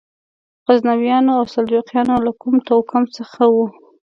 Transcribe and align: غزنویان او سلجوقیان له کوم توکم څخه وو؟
غزنویان 0.65 1.25
او 1.37 1.41
سلجوقیان 1.53 2.09
له 2.25 2.31
کوم 2.41 2.55
توکم 2.67 3.03
څخه 3.17 3.41
وو؟ 3.53 3.65